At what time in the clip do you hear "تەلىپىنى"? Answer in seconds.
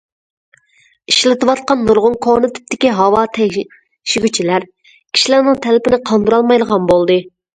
5.67-6.01